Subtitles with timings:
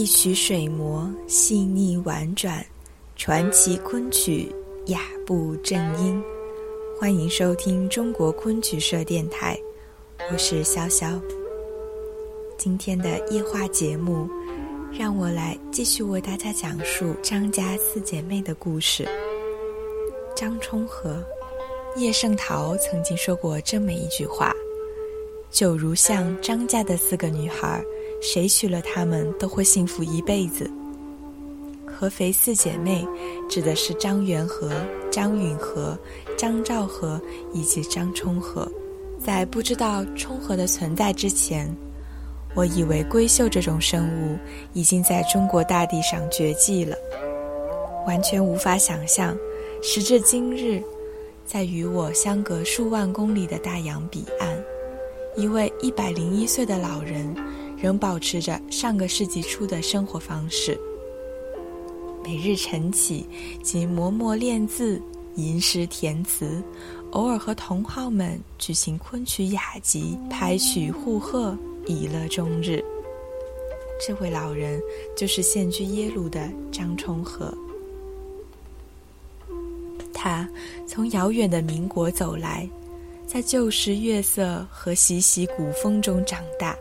[0.00, 2.64] 一曲水磨，细腻婉转，
[3.16, 4.50] 传奇昆曲，
[4.86, 6.18] 雅步正音。
[6.98, 9.60] 欢迎收听中国昆曲社电台，
[10.32, 11.20] 我是潇潇。
[12.56, 14.26] 今天的夜话节目，
[14.90, 19.06] 让我来继续为大家讲述张家四姐妹的故事。
[20.34, 21.22] 张充和、
[21.96, 24.50] 叶圣陶曾经说过这么一句话
[25.52, 27.84] ：“就如像张家的四个女孩。”
[28.20, 30.70] 谁娶了她们都会幸福一辈子。
[31.86, 33.06] 合肥四姐妹
[33.48, 34.70] 指的是张元和、
[35.10, 35.98] 张允和、
[36.36, 37.20] 张兆和
[37.52, 38.70] 以及张充和。
[39.18, 41.68] 在不知道充和的存在之前，
[42.54, 44.38] 我以为闺秀这种生物
[44.72, 46.96] 已经在中国大地上绝迹了，
[48.06, 49.36] 完全无法想象，
[49.82, 50.82] 时至今日，
[51.44, 54.64] 在与我相隔数万公里的大洋彼岸，
[55.36, 57.34] 一位一百零一岁的老人。
[57.80, 60.78] 仍保持着上个世纪初的生活方式，
[62.22, 63.26] 每日晨起
[63.62, 65.00] 即磨墨练字、
[65.36, 66.62] 吟诗填词，
[67.12, 72.84] 偶尔和同好们举行昆曲雅集、拍曲互贺，以乐终日。
[74.06, 74.80] 这位老人
[75.16, 77.52] 就是现居耶鲁的张充和。
[80.12, 80.46] 他
[80.86, 82.68] 从遥远的民国走来，
[83.26, 86.76] 在旧时月色和习习古风中长大。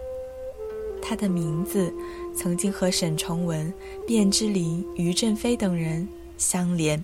[1.02, 1.94] 他的名字
[2.36, 3.74] 曾经和沈从文、
[4.08, 7.04] 卞之琳、于正飞等人相连，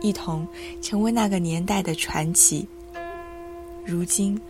[0.00, 0.46] 一同
[0.82, 2.66] 成为那个年代的传奇。
[3.84, 4.40] 如今，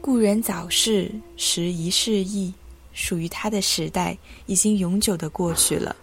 [0.00, 2.52] 故人早逝，时移世易，
[2.92, 5.96] 属于他的时代已经永久的过去了。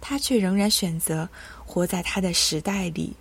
[0.00, 1.28] 他却仍然选择
[1.64, 3.12] 活在他的时代里，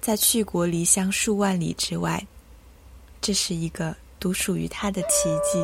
[0.00, 2.26] 在去国离乡数万里之外，
[3.20, 5.58] 这是一个独属于他的奇迹。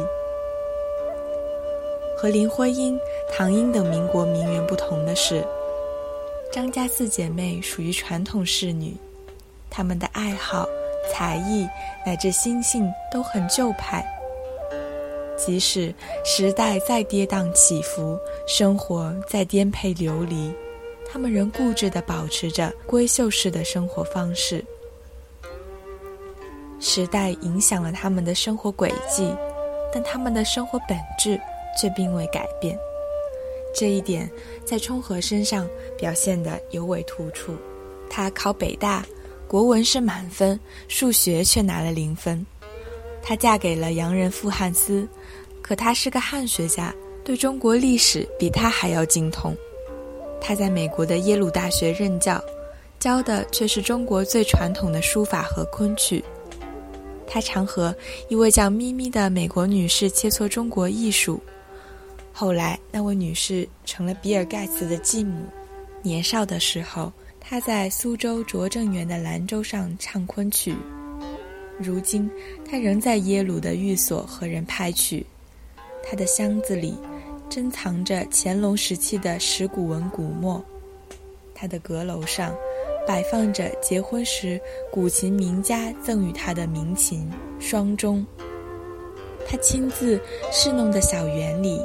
[2.21, 3.01] 和林徽因、
[3.33, 5.43] 唐英等民国名媛不同的是，
[6.53, 8.95] 张家四姐妹属于传统仕女，
[9.71, 10.69] 她们的爱好、
[11.11, 11.67] 才艺
[12.05, 14.05] 乃至心性都很旧派。
[15.35, 20.53] 即使时代再跌宕起伏，生活再颠沛流离，
[21.11, 24.63] 她们仍固执地保持着闺秀式的生活方式。
[26.81, 29.35] 时代影响了她们的生活轨迹，
[29.91, 31.41] 但她们的生活本质。
[31.79, 32.79] 却并未改变，
[33.75, 34.31] 这一点
[34.65, 37.55] 在冲和身上表现得尤为突出。
[38.09, 39.05] 他考北大，
[39.47, 40.59] 国文是满分，
[40.89, 42.45] 数学却拿了零分。
[43.23, 45.07] 她嫁给了洋人傅汉思，
[45.61, 49.55] 可他是个汉学家，对中国历史比他还要精通。
[50.41, 52.43] 他在美国的耶鲁大学任教，
[52.99, 56.25] 教的却是中国最传统的书法和昆曲。
[57.27, 57.95] 他常和
[58.29, 61.39] 一位叫咪咪的美国女士切磋中国艺术。
[62.33, 65.45] 后来，那位女士成了比尔盖茨的继母。
[66.03, 70.75] 年少的时候，她在苏州拙政园的兰州上唱昆曲。
[71.79, 72.31] 如今，
[72.65, 75.27] 她仍在耶鲁的寓所和人拍曲。
[76.03, 76.97] 她的箱子里
[77.49, 80.65] 珍藏着乾隆时期的石鼓文古墨。
[81.55, 82.55] 她的阁楼上
[83.07, 84.59] 摆放着结婚时
[84.91, 88.25] 古琴名家赠予他的名琴双钟。
[89.47, 90.19] 他亲自
[90.53, 91.81] 侍弄的小园里，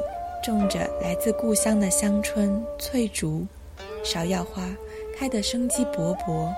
[0.46, 3.44] 种着来自故乡的香椿、翠竹、
[4.04, 4.62] 芍药花，
[5.18, 6.48] 开得生机勃勃。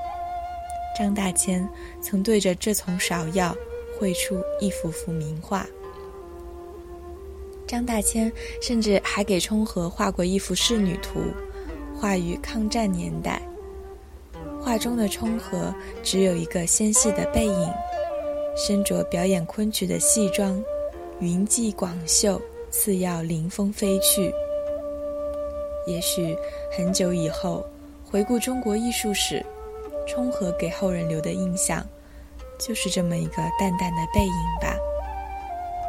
[0.95, 1.67] 张大千
[2.03, 3.57] 曾对着这丛芍药
[3.99, 5.67] 绘出一幅幅名画。
[7.67, 8.31] 张大千
[8.61, 11.23] 甚至还给冲和画过一幅仕女图，
[11.99, 13.41] 画于抗战年代。
[14.61, 17.73] 画中的冲和只有一个纤细的背影，
[18.55, 20.63] 身着表演昆曲的戏装，
[21.21, 22.39] 云髻广袖，
[22.71, 24.33] 似要凌风飞去。
[25.87, 26.37] 也许
[26.77, 27.65] 很久以后，
[28.05, 29.45] 回顾中国艺术史。
[30.07, 31.87] 冲和给后人留的印象，
[32.59, 34.75] 就是这么一个淡淡的背影吧。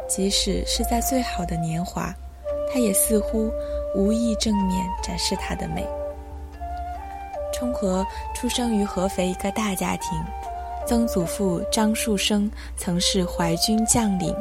[0.10, 2.14] 即使是在最好的年华，
[2.70, 3.50] 他也似乎
[3.96, 5.88] 无意正面展示他的美。
[7.54, 8.06] 冲和
[8.36, 10.12] 出生于合肥一个大家庭，
[10.86, 14.36] 曾祖父张树声曾是淮军将领，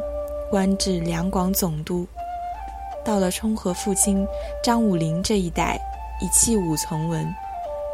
[0.50, 2.04] 官至两广总督。
[3.08, 4.22] 到了冲和父亲
[4.62, 5.80] 张武龄这一代，
[6.20, 7.26] 以弃武从文。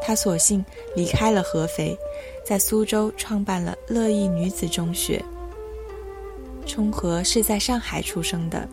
[0.03, 0.63] 他索性
[0.97, 1.97] 离开了合肥，
[2.45, 5.25] 在苏州创办了乐意女子中学。
[6.67, 8.67] 冲和是在上海出生的，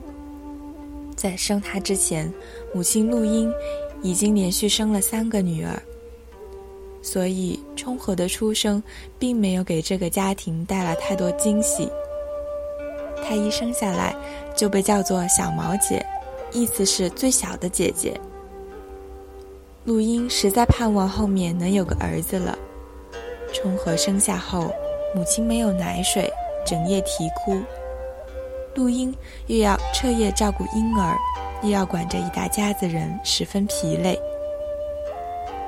[1.15, 2.33] 在生他之前，
[2.73, 3.53] 母亲陆英
[4.01, 5.79] 已经连续生了三个女儿，
[7.03, 8.81] 所以冲和的出生
[9.19, 11.87] 并没有给这个家庭带来太多惊喜。
[13.23, 14.15] 他一生下来
[14.57, 16.03] 就被叫做小毛姐，
[16.51, 18.19] 意思是最小的姐姐。
[19.85, 22.57] 陆英实在盼望后面能有个儿子了。
[23.53, 24.71] 冲和生下后，
[25.15, 26.31] 母亲没有奶水，
[26.65, 27.59] 整夜啼哭。
[28.75, 29.13] 陆英
[29.47, 31.17] 又要彻夜照顾婴儿，
[31.63, 34.17] 又要管着一大家子人，十分疲累。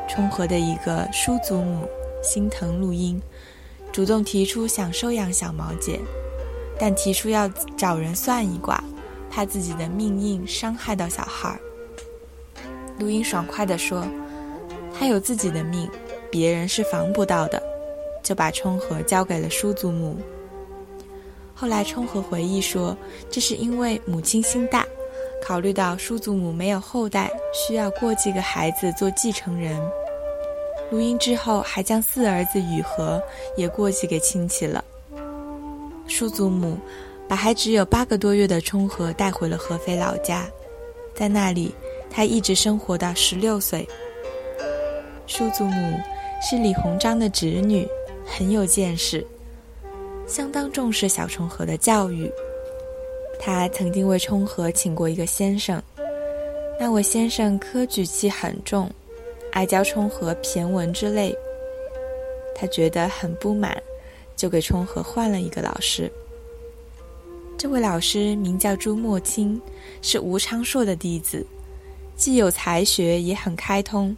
[0.08, 1.88] 冲和的一个叔祖母
[2.22, 3.22] 心疼陆英，
[3.92, 6.00] 主动提出想收养小毛姐，
[6.80, 8.82] 但提出要找人算一卦，
[9.34, 11.60] 怕自己的命硬伤害到小孩儿。
[13.00, 14.06] 陆英爽快地说
[14.94, 15.90] ：“他有自己的命，
[16.30, 17.62] 别人是防不到的。”
[18.22, 20.16] 就把冲和交给了叔祖母。
[21.54, 22.96] 后来冲和回忆说
[23.30, 24.86] ：“这是因为母亲心大，
[25.44, 29.78] 考虑到叔祖母没有后代，需要过继个孩子做继承人。”
[30.90, 33.22] 陆英之后还将四儿子雨和
[33.58, 34.82] 也过继给亲戚了。
[36.08, 36.78] 叔祖母
[37.28, 40.48] 把还只有八个多月的冲和带回了合肥老家，
[41.14, 41.74] 在那里。
[42.16, 43.90] 他一直生活到十六岁。
[45.26, 46.00] 叔祖母
[46.40, 47.88] 是李鸿章的侄女，
[48.24, 49.26] 很有见识，
[50.28, 52.32] 相当重视小冲和的教育。
[53.40, 55.82] 他曾经为冲和请过一个先生，
[56.80, 58.88] 那位先生科举气很重，
[59.52, 61.36] 爱教冲和骈文之类。
[62.54, 63.76] 他觉得很不满，
[64.36, 66.12] 就给冲和换了一个老师。
[67.58, 69.60] 这位老师名叫朱墨清，
[70.02, 71.46] 是吴昌硕的弟子。
[72.16, 74.16] 既有才学，也很开通。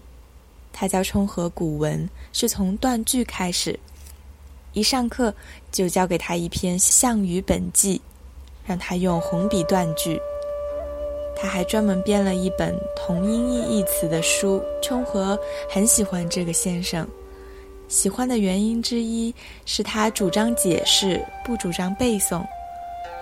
[0.73, 3.79] 他教冲和古文，是从断句开始。
[4.73, 5.33] 一上课
[5.71, 7.97] 就教给他一篇《项羽本纪》，
[8.65, 10.19] 让他用红笔断句。
[11.37, 14.61] 他还专门编了一本同音异义词的书。
[14.81, 15.39] 冲和
[15.69, 17.07] 很喜欢这个先生，
[17.87, 19.33] 喜欢的原因之一
[19.65, 22.45] 是他主张解释，不主张背诵；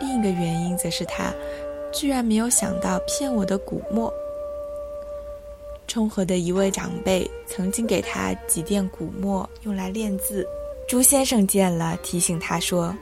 [0.04, 1.34] 另一个原因则是他
[1.94, 4.14] 居然没有想到骗我的古墨。
[5.88, 10.46] 冲和的一位长辈曾经给他几锭古墨用来练字，
[10.90, 12.94] 朱先生见了提醒他说：“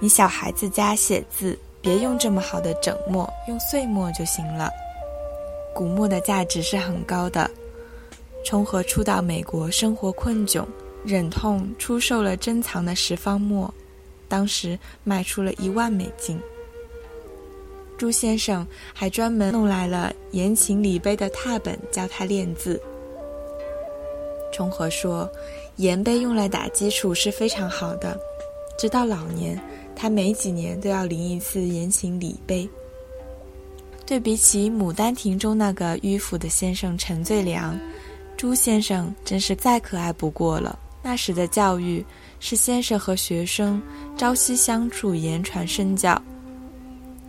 [0.00, 4.70] 你小孩子家写字，别用这么好的整墨，用碎墨就行了。
[5.72, 7.48] 古墨的价值是很高的。”
[8.44, 10.64] 冲和初到美国，生活困窘，
[11.04, 13.72] 忍痛出售了珍藏的十方墨，
[14.30, 16.40] 当时卖出了一万美金。
[17.98, 22.80] 朱先生还专门弄来了言情礼碑的拓本教他练字。
[24.52, 25.30] 冲和说
[25.76, 28.18] ：“言碑用来打基础是非常好的，
[28.78, 29.60] 直到老年，
[29.94, 32.68] 他每几年都要临一次言情礼碑。”
[34.06, 37.78] 对比起《牡丹亭》中那个迂腐的先生陈最良，
[38.36, 40.76] 朱先生真是再可爱不过了。
[41.02, 42.04] 那时的教育
[42.40, 43.80] 是先生和学生
[44.16, 46.20] 朝夕相处，言传身教。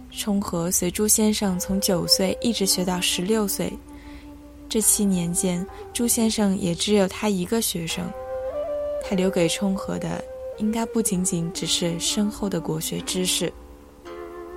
[0.09, 3.71] 冲和随朱先生从九岁一直学到十六岁，
[4.69, 8.09] 这七年间，朱先生也只有他一个学生。
[9.03, 10.23] 他留给冲和的，
[10.57, 13.51] 应该不仅仅只是深厚的国学知识。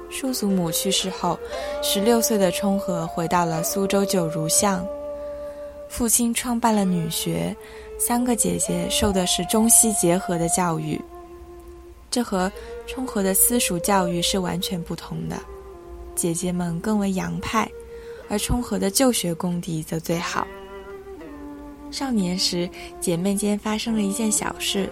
[0.09, 1.37] 叔祖母去世后，
[1.83, 4.87] 十六岁的冲和回到了苏州九如巷，
[5.89, 7.57] 父亲创办了女学，
[8.07, 11.01] 三个姐姐受的是中西结合的教育，
[12.11, 12.53] 这和
[12.87, 15.41] 冲和的私塾教育是完全不同的。
[16.15, 17.67] 姐姐们更为洋派，
[18.29, 20.47] 而冲和的就学功底则最好。
[21.91, 22.69] 少年时，
[23.01, 24.87] 姐妹间发生了一件小事，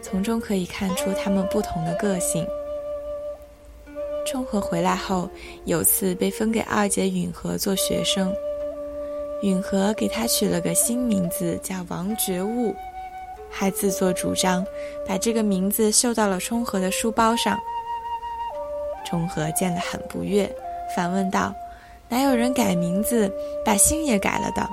[0.00, 2.46] 从中可以看出她们不同的个性。
[4.24, 5.28] 冲和回来后，
[5.64, 8.32] 有次被分给二姐允和做学生。
[9.42, 12.74] 允和给他取了个新名字，叫王觉悟，
[13.50, 14.64] 还自作主张
[15.06, 17.58] 把这个名字绣到了冲和的书包上。
[19.04, 20.50] 冲和见了很不悦，
[20.94, 21.54] 反问道
[22.08, 23.32] ：“哪有人改名字
[23.64, 24.68] 把姓也改了的？”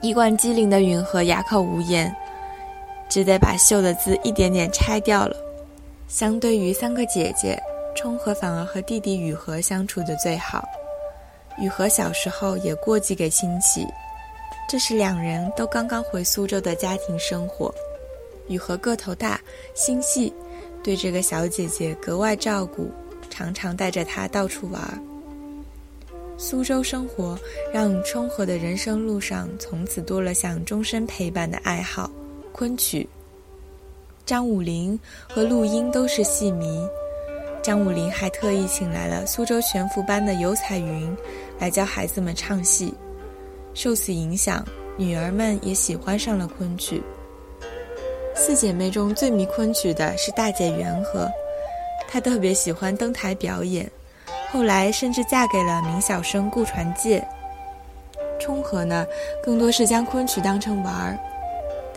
[0.00, 2.14] 一贯机灵的允和哑口无言，
[3.08, 5.36] 只得把绣的字一点点拆掉了。
[6.06, 7.60] 相对于三个姐姐，
[7.94, 10.64] 冲和反而和弟弟雨和相处的最好。
[11.58, 13.86] 雨禾小时候也过继给亲戚，
[14.68, 17.72] 这是两人都刚刚回苏州的家庭生活。
[18.48, 19.40] 雨禾个头大，
[19.72, 20.32] 心细，
[20.82, 22.90] 对这个小姐姐格外照顾，
[23.30, 25.02] 常常带着她到处玩。
[26.36, 27.38] 苏州生活
[27.72, 32.10] 让冲和的人生路上从此多了项终身陪伴的爱好——
[32.52, 33.08] 昆曲。
[34.26, 36.84] 张武龄和陆英都是戏迷。
[37.64, 41.16] 张武龄还特意请来了苏州全福班的尤彩云，
[41.58, 42.92] 来教孩子们唱戏。
[43.72, 44.62] 受此影响，
[44.98, 47.02] 女儿们也喜欢上了昆曲。
[48.34, 51.26] 四姐妹中最迷昆曲的是大姐元和，
[52.06, 53.90] 她特别喜欢登台表演，
[54.52, 57.26] 后来甚至嫁给了名小生顾传介。
[58.38, 59.06] 冲和呢，
[59.42, 61.18] 更多是将昆曲当成玩儿。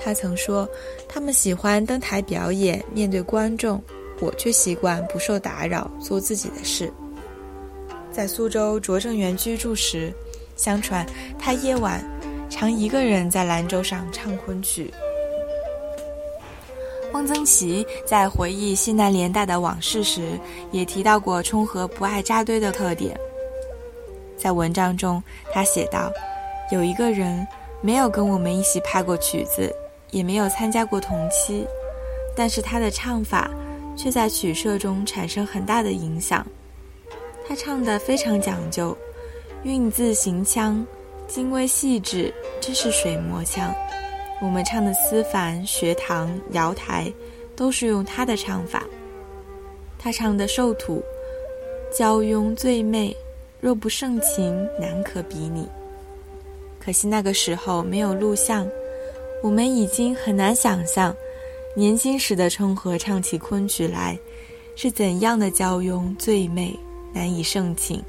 [0.01, 0.65] 他曾说，
[1.09, 3.83] 他们喜欢登台表演，面对观众。
[4.19, 6.91] 我却习惯不受打扰，做自己的事。
[8.11, 10.11] 在苏州拙政园居住时，
[10.55, 11.05] 相传
[11.37, 12.03] 他夜晚
[12.49, 14.91] 常一个人在兰州上唱昆曲。
[17.13, 20.31] 汪曾祺在回忆西南联大的往事时，
[20.71, 23.17] 也提到过冲和不爱扎堆的特点。
[24.35, 26.11] 在文章中，他写道
[26.71, 27.47] ：“有一个人
[27.81, 29.73] 没有跟我们一起拍过曲子，
[30.11, 31.65] 也没有参加过同期，
[32.35, 33.49] 但是他的唱法。”
[33.97, 36.45] 却在曲社中产生很大的影响。
[37.47, 38.95] 他唱的非常讲究，
[39.63, 40.85] 韵字行腔，
[41.27, 43.73] 精微细致，真是水磨腔。
[44.39, 47.11] 我们唱的思凡、学堂、瑶台，
[47.55, 48.83] 都是用他的唱法。
[49.97, 51.03] 他唱的瘦土，
[51.91, 53.15] 娇慵醉媚，
[53.59, 55.67] 若不盛情，难可比拟。
[56.79, 58.69] 可惜那个时候没有录像，
[59.41, 61.15] 我们已经很难想象。
[61.77, 64.17] 年轻时的冲和唱起昆曲来，
[64.75, 66.75] 是怎样的娇慵最美，
[67.13, 68.03] 难以盛情。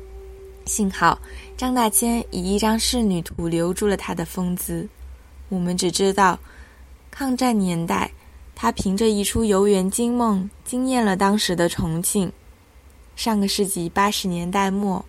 [0.64, 1.18] 幸好
[1.54, 4.88] 张大千以一张仕女图留住了他的风姿。
[5.50, 6.38] 我们只知道，
[7.10, 8.10] 抗战年代，
[8.54, 12.32] 他凭着一出《游园惊梦》惊艳了当时的重庆。
[13.16, 15.04] 上个世纪八十年代末，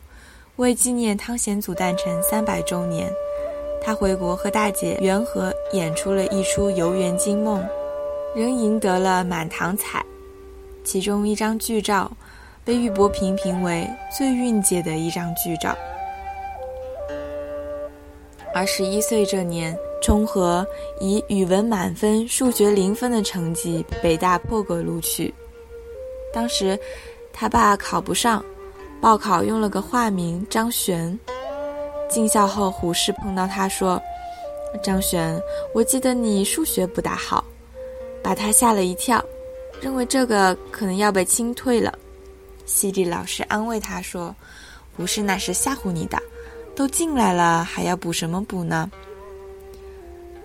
[0.58, 3.10] 为纪念汤显祖诞辰三百周年，
[3.82, 7.62] 他回国和大姐元和演出了一出《游园惊梦》。
[8.36, 10.06] 仍赢得了满堂彩，
[10.84, 12.12] 其中一张剧照
[12.64, 15.76] 被玉博平评为最韵洁的一张剧照。
[18.54, 20.66] 而十一岁这年，冲和
[21.00, 25.34] 以语文满分、数学零分的成绩，北大破格录取。
[26.34, 26.78] 当时
[27.34, 28.44] 他爸考不上，
[29.02, 31.18] 报考用了个化名张璇。
[32.10, 34.02] 进校后，胡适碰到他说
[34.84, 35.40] ：“张璇，
[35.74, 37.44] 我记得你数学不大好。”
[38.24, 39.24] 把他吓了一跳，
[39.82, 41.98] 认为这个可能要被清退了。
[42.66, 44.36] 西地老师安慰他说
[44.96, 46.22] ：“不是，那是吓唬你的。
[46.76, 48.90] 都进来了，还要补什么补呢？”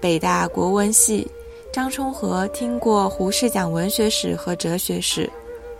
[0.00, 1.30] 北大国文系，
[1.72, 5.30] 张充和听过胡适讲文学史和哲学史，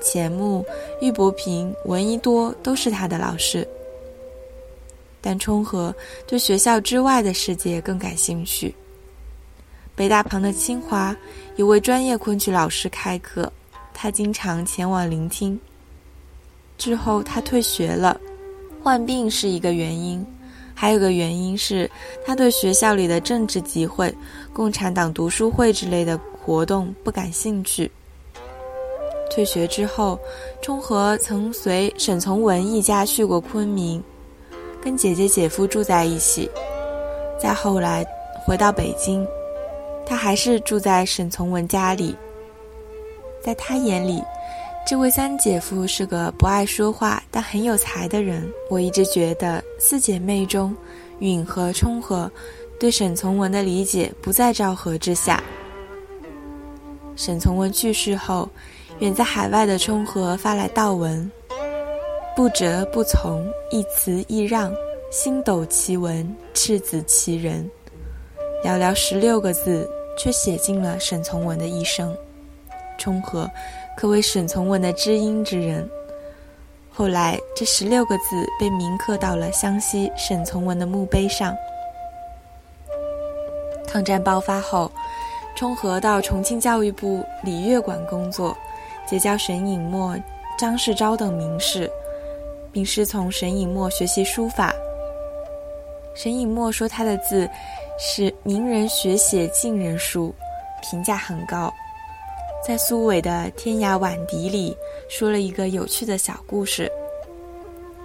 [0.00, 0.64] 钱穆、
[1.00, 3.66] 俞伯平、闻一多都是他的老师。
[5.20, 5.94] 但充和
[6.26, 8.74] 对学校之外的世界更感兴趣。
[9.96, 11.14] 北大旁的清华
[11.56, 13.52] 有位专业昆曲老师开课，
[13.92, 15.58] 他经常前往聆听。
[16.76, 18.20] 之后他退学了，
[18.82, 20.26] 患病是一个原因，
[20.74, 21.88] 还有个原因是
[22.26, 24.12] 他对学校里的政治集会、
[24.52, 27.88] 共产党读书会之类的活动不感兴趣。
[29.30, 30.18] 退学之后，
[30.60, 34.02] 冲和曾随沈从文一家去过昆明，
[34.82, 36.50] 跟姐姐姐夫住在一起。
[37.40, 38.04] 再后来
[38.44, 39.24] 回到北京。
[40.06, 42.14] 他还是住在沈从文家里。
[43.42, 44.22] 在他眼里，
[44.86, 48.50] 这位三姐夫是个不爱说话但很有才的人。
[48.70, 50.74] 我一直觉得四姐妹中，
[51.18, 52.30] 允和冲和，
[52.78, 55.42] 对沈从文的理解不在赵和之下。
[57.16, 58.48] 沈从文去世后，
[58.98, 61.30] 远在海外的冲和发来悼文，
[62.34, 64.74] 不折不从，一词一让，
[65.10, 67.70] 星斗其文，赤子其人，
[68.64, 72.16] 寥寥十六个字，却写尽了沈从文的一生。
[72.96, 73.50] 冲和
[73.96, 75.88] 可谓沈从文的知音之人。
[76.90, 81.54] 后来，这十六个字被铭刻到了湘西沈从文的墓碑上。
[83.88, 84.90] 抗战爆发后，
[85.56, 88.56] 冲和到重庆教育部礼乐馆工作，
[89.06, 90.16] 结交沈尹默、
[90.56, 91.90] 张世钊等名士，
[92.70, 94.72] 并师从沈尹默学习书法。
[96.14, 97.48] 沈尹默说他的字
[97.96, 100.34] 是名人学写近人书，
[100.82, 101.72] 评价很高。
[102.66, 104.76] 在苏伟的《天涯晚笛》里
[105.08, 106.90] 说了一个有趣的小故事。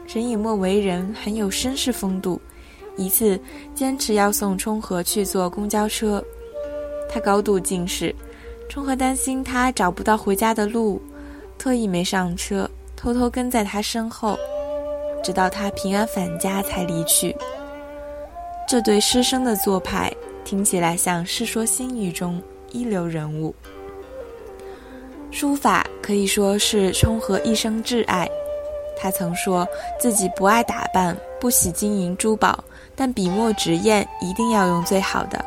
[0.06, 2.40] 沈尹默为人很有绅士风度。
[2.98, 3.40] 一次，
[3.74, 6.24] 坚持要送冲和去坐公交车，
[7.10, 8.14] 他高度近视，
[8.68, 11.02] 冲和担心他找不到回家的路，
[11.58, 14.38] 特意没上车，偷偷跟在他身后，
[15.24, 17.36] 直到他平安返家才离去。
[18.70, 20.14] 这对师生的做派
[20.46, 22.40] 听起来像《世说新语》中
[22.72, 23.52] 一流人物。
[25.32, 28.30] 书法可以说是冲和一生挚爱，
[28.96, 29.68] 他曾说
[30.00, 32.64] 自己不爱打扮，不喜金银珠宝。
[32.96, 35.44] 但笔墨纸砚一定要用最好的。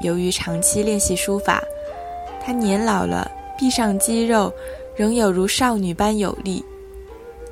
[0.00, 1.62] 由于长期练习书法，
[2.44, 4.52] 他年老了，臂上肌肉
[4.96, 6.64] 仍有如少女般有力。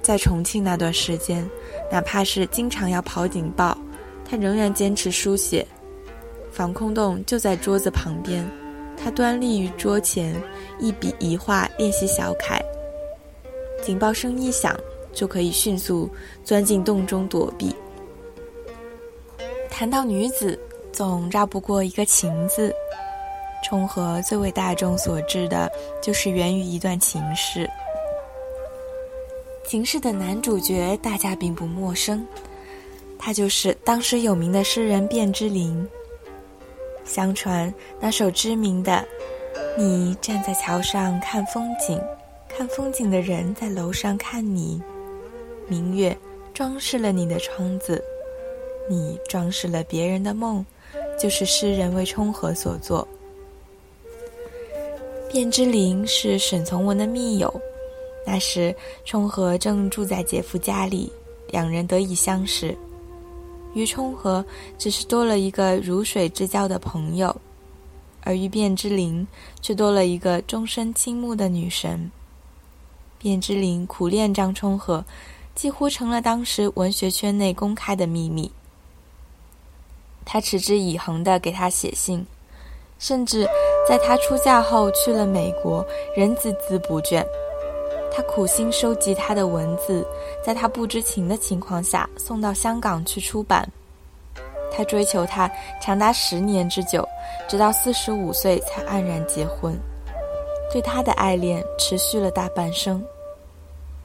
[0.03, 1.49] 在重庆那段时间，
[1.89, 3.79] 哪怕是经常要跑警报，
[4.31, 5.67] 他仍然坚持书写。
[6.53, 8.49] 防空洞就在桌子旁边，
[8.97, 10.35] 他端立于桌前，
[10.79, 12.63] 一笔一画练习小楷。
[13.83, 14.79] 警报声一响，
[15.13, 16.09] 就可以迅速
[16.45, 17.75] 钻进洞中躲避。
[19.69, 20.59] 谈到女子，
[20.93, 22.73] 总绕不过一个情字。
[23.65, 25.71] 冲和最为大众所知的，
[26.01, 27.69] 就是源于一段情事。
[29.67, 32.27] 情事的男主角大家并不陌生，
[33.23, 35.87] 他就是当时有名的诗人卞之琳。
[37.05, 39.07] 相传那首知名的
[39.77, 42.01] “你站在桥上看风景，
[42.49, 44.81] 看风景的人在楼上看你，
[45.69, 46.17] 明月
[46.55, 48.03] 装饰了你的窗子。”
[48.89, 50.67] 你装饰了别人的梦，
[51.17, 53.07] 就是诗人为冲和所作。
[55.33, 57.53] 卞之琳是沈从文的密友，
[58.27, 61.13] 那时冲和正住在姐夫家里，
[61.51, 62.77] 两人得以相识。
[63.75, 64.45] 于冲和
[64.79, 67.35] 只是多了一个如水之交的朋友，
[68.23, 69.27] 而于卞之琳
[69.61, 72.11] 却多了一个终身倾慕的女神。
[73.21, 75.05] 卞之琳苦恋张充和，
[75.55, 78.51] 几乎成了当时文学圈内公开的秘密。
[80.25, 82.27] 他持之以恒地给他写信，
[82.99, 83.47] 甚至
[83.89, 85.85] 在他出嫁后去了美国，
[86.17, 87.25] 仍孜孜不倦。
[88.13, 90.07] 他苦心收集他的文字，
[90.45, 93.67] 在他不知情的情况下送到香港去出版。
[94.73, 97.07] 他追求她长达十年之久，
[97.49, 99.77] 直到四十五岁才黯然结婚。
[100.73, 103.03] 对他的爱恋持续了大半生。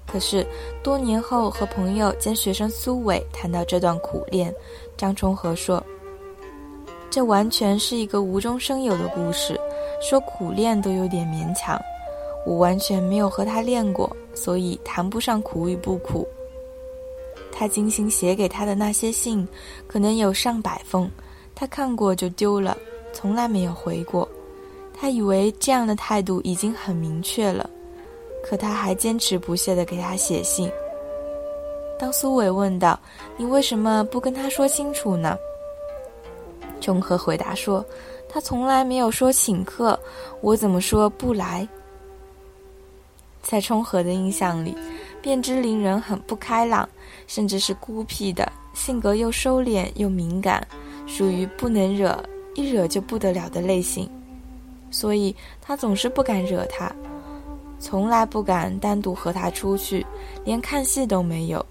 [0.07, 0.45] 可是
[0.83, 4.53] 多年后和朋友兼学生苏伟谈到这段苦恋，
[4.97, 5.83] 张充和说。
[7.11, 9.59] 这完全是一个无中生有的故事，
[10.01, 11.79] 说苦恋都有点勉强。
[12.45, 16.27] 我完全没有和他练过，所以谈不上苦与不苦。
[17.51, 19.47] 他精心写给他的那些信，
[19.87, 21.09] 可能有上百封，
[21.55, 22.77] 他看过就丢了，
[23.13, 24.27] 从来没有回过。
[24.93, 27.69] 他以为这样的态度已经很明确了，
[28.43, 30.71] 可他还坚持不懈地给他写信。
[31.97, 32.99] 当苏伟问道
[33.37, 35.37] ：“你为什么不跟他说清楚呢？”
[36.81, 37.83] 冲和回答说
[38.27, 39.97] ：“他从来没有说请客，
[40.41, 41.67] 我怎么说不来？”
[43.45, 44.75] 在冲和的印象里，
[45.21, 46.89] 卞之琳人很不开朗，
[47.27, 50.67] 甚至是孤僻的，性格又收敛又敏感，
[51.05, 52.21] 属于不能惹，
[52.55, 54.09] 一惹就不得了的类型，
[54.89, 56.91] 所以他总是不敢惹他，
[57.79, 60.03] 从来不敢单独和他出去，
[60.43, 61.63] 连看戏都没有。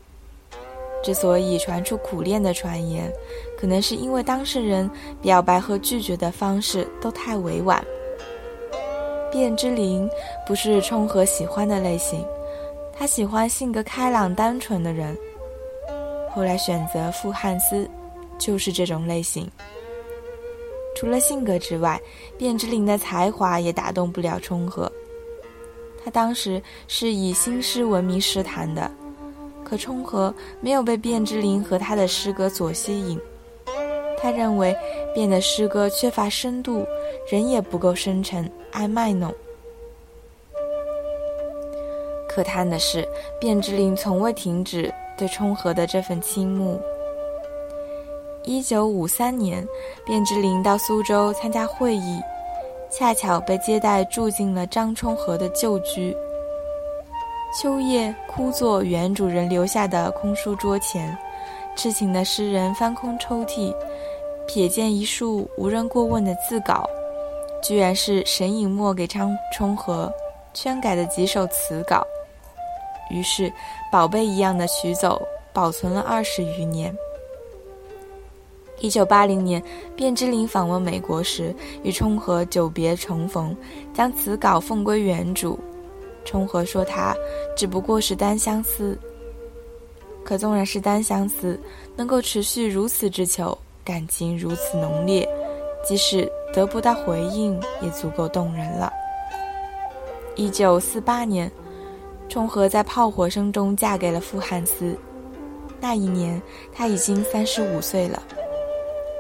[1.02, 3.12] 之所以传出苦恋的传言，
[3.58, 4.88] 可能是因为当事人
[5.20, 7.84] 表白和拒绝的方式都太委婉。
[9.34, 10.08] 卞之琳
[10.46, 12.24] 不是冲和喜欢的类型，
[12.92, 15.16] 他喜欢性格开朗单纯的人。
[16.30, 17.90] 后来选择傅汉思，
[18.38, 19.50] 就是这种类型。
[20.94, 22.00] 除了性格之外，
[22.38, 24.90] 卞之琳的才华也打动不了冲和。
[26.04, 28.88] 他当时是以新诗闻名诗坛的。
[29.64, 33.18] 可冲和没有被卞之琳和他的诗歌所吸引，
[34.24, 34.74] 他认为
[35.14, 36.82] 卞的诗歌缺乏深度，
[37.28, 39.30] 人也不够深沉，爱卖弄。
[42.26, 43.06] 可叹的是，
[43.38, 46.80] 卞之琳从未停止对冲和的这份倾慕。
[48.44, 49.62] 一九五三年，
[50.06, 52.18] 卞之琳到苏州参加会议，
[52.90, 56.16] 恰巧被接待住进了张充和的旧居。
[57.60, 61.14] 秋夜，枯坐原主人留下的空书桌前，
[61.76, 63.70] 痴情的诗人翻空抽屉，
[64.54, 66.88] 瞥见一束无人过问的字稿，
[67.60, 70.08] 居然是沈尹默给张充和
[70.52, 72.06] 圈改的几首词稿。
[73.10, 73.52] 于是，
[73.90, 75.20] 宝贝一样的取走，
[75.52, 76.96] 保存了二十余年。
[78.78, 79.60] 一九八零年，
[79.96, 83.56] 卞之琳访问美国时，与充和久别重逢，
[83.92, 85.58] 将词稿奉归原主。
[86.24, 87.12] 冲和说：“他
[87.56, 88.96] 只不过是单相思。
[90.22, 91.58] 可纵然是单相思，
[91.96, 95.28] 能够持续如此之久，感情如此浓烈，
[95.84, 98.92] 即使得不到回应，也足够动人了。”
[100.36, 101.50] 一九四八年，
[102.28, 104.96] 冲和在炮火声中嫁给了傅汉思。
[105.80, 106.40] 那一年，
[106.74, 108.22] 他已经三十五岁了。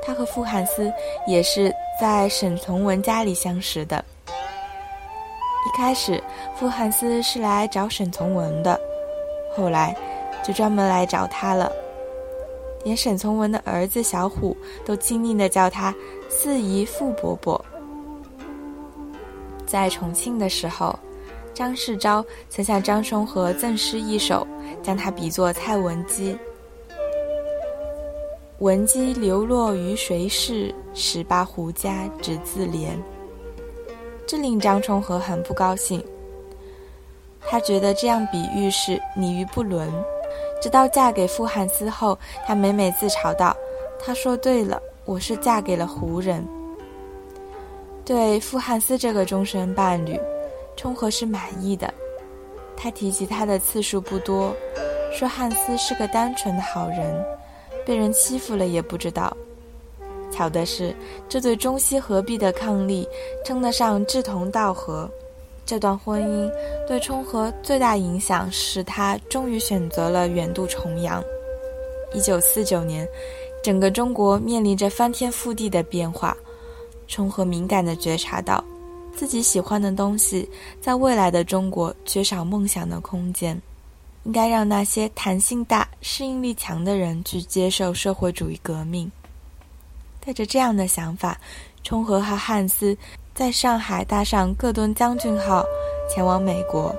[0.06, 0.92] 他和傅汉思
[1.26, 4.04] 也是在沈从文家里相识的。
[4.26, 6.22] 一开始，
[6.56, 8.78] 傅汉思是来找沈从文的，
[9.56, 9.96] 后来
[10.42, 11.70] 就专门来找他了。
[12.84, 15.92] 连沈从文的儿子小虎都亲昵地叫他
[16.28, 17.62] “四姨傅伯伯”。
[19.66, 20.96] 在重庆的时候，
[21.54, 24.46] 张世钊曾向张充和赠诗一首，
[24.82, 26.36] 将他比作蔡文姬
[28.60, 30.72] ：“文姬流落于谁世？
[30.92, 32.90] 十八胡家只自怜。”
[34.26, 36.04] 这令张充和很不高兴。
[37.46, 39.90] 他觉得这样比喻是拟于不伦。
[40.64, 43.54] 直到嫁给傅汉思后，他每每自嘲道
[44.02, 46.42] ：“他说对了，我是嫁给了胡人。”
[48.02, 50.18] 对傅汉思这个终身伴侣，
[50.74, 51.92] 充和是满意的。
[52.78, 54.56] 他提及他的次数不多，
[55.12, 57.22] 说汉斯是个单纯的好人，
[57.84, 59.36] 被人欺负了也不知道。
[60.32, 60.96] 巧的是，
[61.28, 63.06] 这对中西合璧的伉俪
[63.44, 65.06] 称得上志同道合。
[65.66, 66.52] 这段婚姻
[66.86, 71.22] 对冲和最大影响是他终于选择了远渡重洋。
[72.14, 73.08] 一九四九年，
[73.62, 76.36] 整个中国面临着翻天覆地的变化，
[77.08, 78.62] 冲和敏感地觉察到，
[79.16, 80.48] 自己喜欢的东西
[80.80, 83.60] 在未来的中国缺少梦想的空间，
[84.24, 89.10] 应该让那些弹性大、适应力强的人去接受社会主义革命。
[90.20, 91.38] 带着这样的想法，
[91.82, 92.96] 冲和和汉斯
[93.34, 95.66] 在上海搭上各吨将军号，
[96.08, 96.94] 前往美国，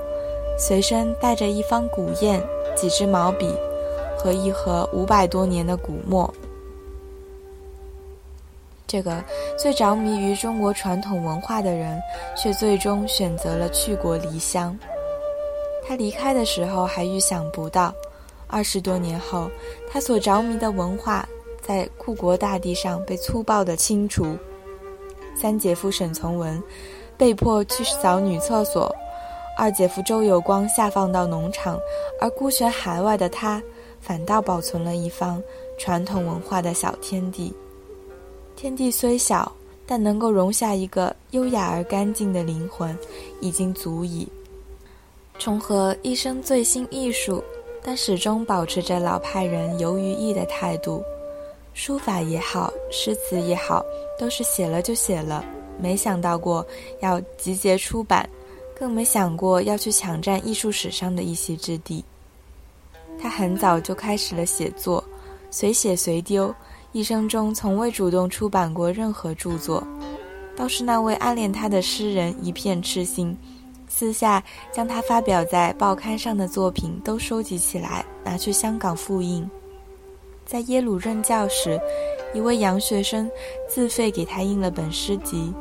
[0.59, 2.43] 随身带着一方古砚、
[2.75, 3.55] 几支毛笔
[4.17, 6.31] 和一盒五百多年的古墨。
[8.85, 9.23] 这个
[9.57, 11.97] 最着迷于中国传统文化的人，
[12.35, 14.77] 却最终选择了去国离乡。
[15.87, 17.93] 他离开的时候还预想不到，
[18.47, 19.49] 二十多年后，
[19.89, 21.25] 他所着迷的文化。
[21.61, 24.37] 在故国大地上被粗暴地清除，
[25.35, 26.61] 三姐夫沈从文
[27.17, 28.93] 被迫去扫女厕所，
[29.57, 31.77] 二姐夫周有光下放到农场，
[32.19, 33.61] 而孤悬海外的他，
[33.99, 35.41] 反倒保存了一方
[35.77, 37.53] 传统文化的小天地。
[38.55, 39.51] 天地虽小，
[39.85, 42.97] 但能够容下一个优雅而干净的灵魂，
[43.41, 44.27] 已经足矣。
[45.37, 47.43] 重和一生醉心艺术，
[47.83, 51.03] 但始终保持着老派人游于艺的态度。
[51.75, 53.85] 书法也好，诗词也好，
[54.17, 55.43] 都是写了就写了，
[55.77, 56.65] 没想到过
[57.01, 58.27] 要集结出版，
[58.79, 62.03] 更没想过要去抢占艺术史上的一席之地。
[63.21, 65.03] 他很早就开始了写作，
[65.51, 66.55] 随写随丢，
[66.93, 69.85] 一生中从未主动出版过任何著作。
[70.55, 73.37] 倒是那位暗恋他的诗人一片痴心，
[73.89, 79.45] 私下将他发表在报刊上的作品都收集起来，拿去香港复印。
[80.45, 81.79] 在耶鲁任教时，
[82.33, 83.29] 一位洋学生
[83.67, 85.51] 自费给他印了本诗集，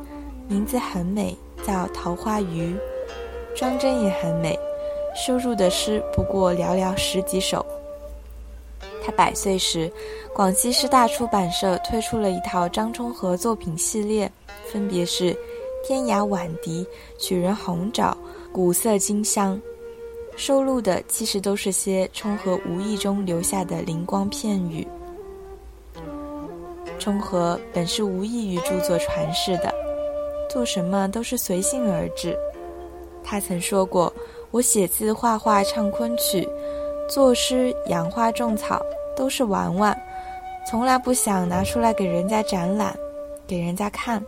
[0.47, 1.35] 名字很美，
[1.67, 2.75] 叫《桃花鱼》，
[3.59, 4.59] 装帧也很美，
[5.17, 7.65] 收入的诗不过寥寥十几首。
[9.03, 9.91] 他百岁时，
[10.35, 14.31] 广西师大出版社推出了一套张充和作品系列，
[14.71, 15.33] 分别是
[15.87, 16.85] 《天涯晚笛》
[17.19, 18.13] 《曲人红爪》
[18.53, 19.57] 《古色今香》。
[20.37, 24.87] 收录的其实都是些冲和无意中留下的灵光片语。
[26.99, 29.73] 冲和本是无意于著作传世的，
[30.49, 32.37] 做什么都是随性而至。
[33.23, 34.13] 他曾说过
[34.51, 36.49] ：“我写字、画画、唱昆曲、
[37.09, 38.81] 作诗、养花、种草，
[39.17, 39.97] 都是玩玩，
[40.69, 42.97] 从来不想拿出来给人家展览，
[43.47, 44.23] 给人家看。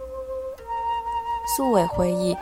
[1.57, 2.37] 苏伟回忆，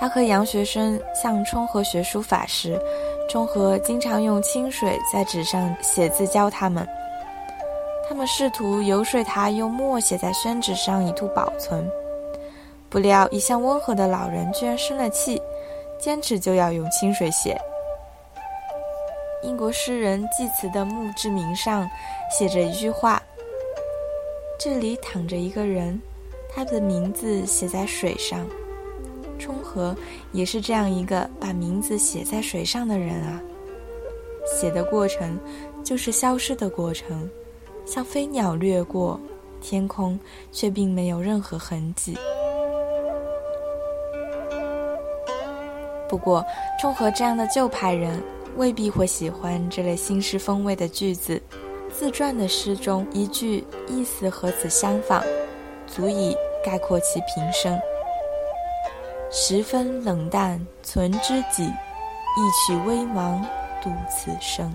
[0.00, 2.80] 他和杨学生向冲和学书法时，
[3.28, 6.88] 冲和经常用清水在纸上写字教他们。
[8.08, 11.86] 他们试图游说他用墨写在宣纸上以图保存，
[12.88, 15.38] 不料一向温和的老人居然生了气，
[15.98, 17.60] 坚持就要用清水写。
[19.42, 21.86] 英国诗人济慈的墓志铭上
[22.30, 23.22] 写着一句话
[24.58, 26.00] ：“这里躺着一个人，
[26.48, 28.46] 他的名字写在水上。”
[29.40, 29.96] 冲和
[30.30, 33.40] 也是这样一个把名字写在水上的人啊。
[34.46, 35.36] 写的过程
[35.82, 37.28] 就是消失的过程。
[37.86, 39.18] 像飞鸟掠过
[39.60, 40.16] 天空，
[40.52, 42.16] 却并没有任何痕迹。
[46.08, 46.44] 不过，
[46.80, 48.22] 冲和这样的旧派人
[48.56, 51.40] 未必会喜欢这类新诗风味的句子。
[51.92, 55.24] 自传的诗中一句意思和此相仿，
[55.86, 57.76] 足以概括其平生。
[59.32, 63.40] 十分冷淡存知己，一曲微茫
[63.80, 64.74] 度此生。